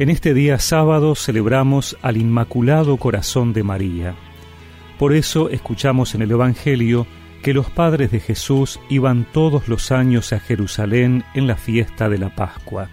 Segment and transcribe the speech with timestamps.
[0.00, 4.14] En este día sábado celebramos al Inmaculado Corazón de María.
[4.98, 7.06] Por eso escuchamos en el Evangelio
[7.42, 12.16] que los padres de Jesús iban todos los años a Jerusalén en la fiesta de
[12.16, 12.88] la Pascua.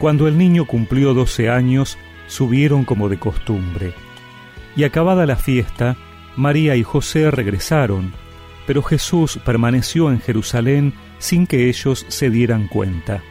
[0.00, 1.96] Cuando el niño cumplió doce años,
[2.26, 3.94] subieron como de costumbre.
[4.74, 5.96] Y acabada la fiesta,
[6.34, 8.12] María y José regresaron,
[8.66, 13.22] pero Jesús permaneció en Jerusalén sin que ellos se dieran cuenta.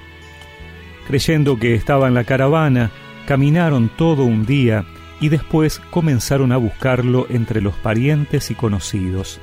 [1.08, 2.92] Creyendo que estaba en la caravana,
[3.26, 4.86] caminaron todo un día
[5.20, 9.40] y después comenzaron a buscarlo entre los parientes y conocidos.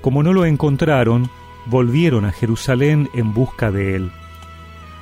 [0.00, 1.28] Como no lo encontraron,
[1.66, 4.10] volvieron a Jerusalén en busca de él.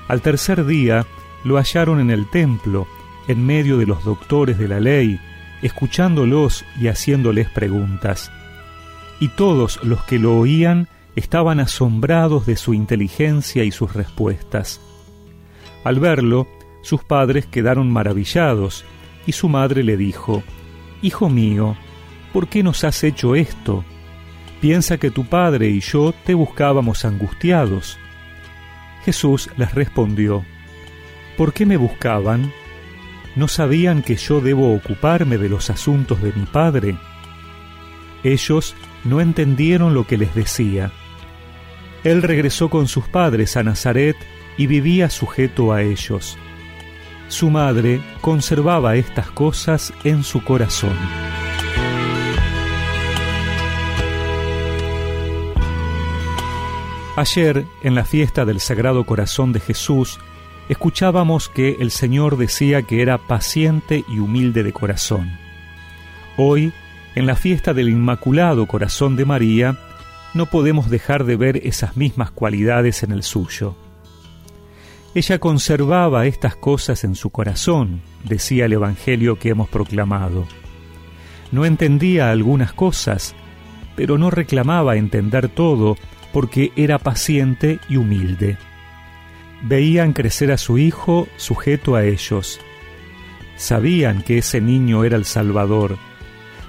[0.08, 1.06] Al tercer día
[1.44, 2.86] lo hallaron en el templo,
[3.28, 5.20] en medio de los doctores de la ley,
[5.62, 8.30] escuchándolos y haciéndoles preguntas.
[9.20, 14.80] Y todos los que lo oían estaban asombrados de su inteligencia y sus respuestas.
[15.84, 16.48] Al verlo,
[16.80, 18.84] sus padres quedaron maravillados,
[19.26, 20.42] y su madre le dijo,
[21.02, 21.76] Hijo mío,
[22.32, 23.84] ¿por qué nos has hecho esto?
[24.60, 27.98] Piensa que tu padre y yo te buscábamos angustiados.
[29.04, 30.44] Jesús les respondió,
[31.36, 32.50] ¿Por qué me buscaban?
[33.36, 36.96] ¿No sabían que yo debo ocuparme de los asuntos de mi padre?
[38.22, 40.92] Ellos no entendieron lo que les decía.
[42.04, 44.16] Él regresó con sus padres a Nazaret
[44.56, 46.38] y vivía sujeto a ellos.
[47.28, 50.96] Su madre conservaba estas cosas en su corazón.
[57.16, 60.18] Ayer, en la fiesta del Sagrado Corazón de Jesús,
[60.68, 65.38] escuchábamos que el Señor decía que era paciente y humilde de corazón.
[66.36, 66.72] Hoy,
[67.14, 69.78] en la fiesta del Inmaculado Corazón de María,
[70.34, 73.76] no podemos dejar de ver esas mismas cualidades en el suyo.
[75.14, 80.44] Ella conservaba estas cosas en su corazón, decía el Evangelio que hemos proclamado.
[81.52, 83.36] No entendía algunas cosas,
[83.94, 85.96] pero no reclamaba entender todo
[86.32, 88.58] porque era paciente y humilde.
[89.62, 92.60] Veían crecer a su hijo sujeto a ellos.
[93.56, 95.96] Sabían que ese niño era el Salvador,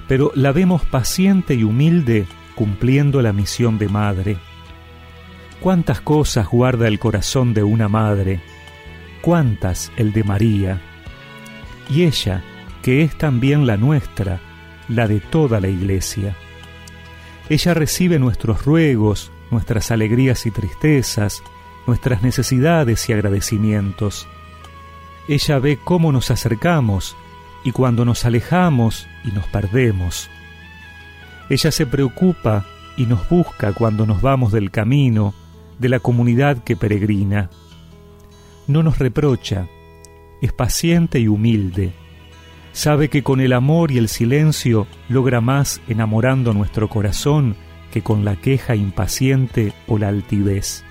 [0.07, 4.37] pero la vemos paciente y humilde cumpliendo la misión de madre.
[5.65, 8.39] Cuántas cosas guarda el corazón de una madre,
[9.23, 10.79] cuántas el de María.
[11.89, 12.43] Y ella,
[12.83, 14.39] que es también la nuestra,
[14.87, 16.35] la de toda la Iglesia.
[17.49, 21.41] Ella recibe nuestros ruegos, nuestras alegrías y tristezas,
[21.87, 24.27] nuestras necesidades y agradecimientos.
[25.27, 27.17] Ella ve cómo nos acercamos
[27.63, 30.29] y cuando nos alejamos y nos perdemos.
[31.49, 35.33] Ella se preocupa y nos busca cuando nos vamos del camino,
[35.79, 37.49] de la comunidad que peregrina.
[38.67, 39.67] No nos reprocha,
[40.41, 41.91] es paciente y humilde.
[42.71, 47.55] Sabe que con el amor y el silencio logra más enamorando nuestro corazón
[47.91, 50.83] que con la queja impaciente o la altivez.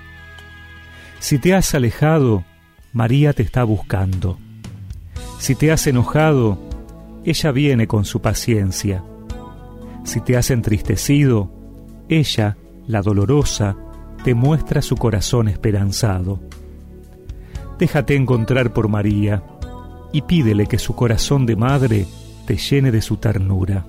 [1.18, 2.44] Si te has alejado,
[2.92, 4.38] María te está buscando.
[5.38, 6.58] Si te has enojado,
[7.24, 9.04] ella viene con su paciencia.
[10.04, 11.50] Si te has entristecido,
[12.08, 12.56] ella,
[12.86, 13.76] la dolorosa,
[14.24, 16.40] te muestra su corazón esperanzado.
[17.78, 19.42] Déjate encontrar por María
[20.14, 22.06] y pídele que su corazón de madre
[22.46, 23.84] te llene de su ternura.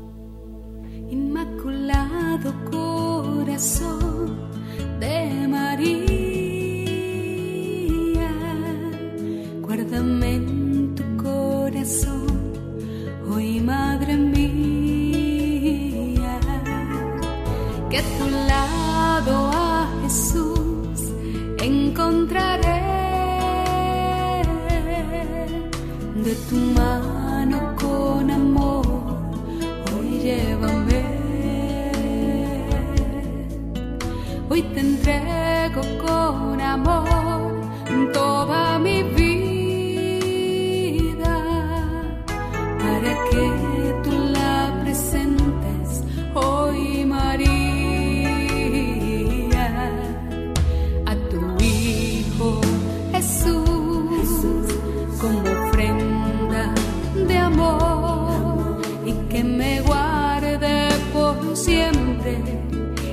[61.55, 62.37] Siempre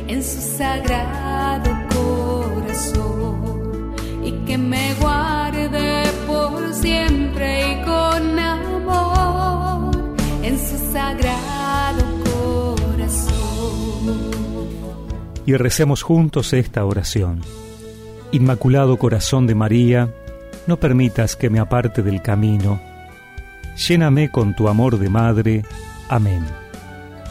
[0.08, 3.94] en su sagrado corazón
[4.24, 9.90] y que me guarde por siempre y con amor
[10.42, 13.32] en su sagrado corazón.
[15.46, 17.40] Y recemos juntos esta oración.
[18.32, 20.08] Inmaculado Corazón de María,
[20.66, 22.80] no permitas que me aparte del camino.
[23.88, 25.64] Lléname con tu amor de madre.
[26.08, 26.44] Amén.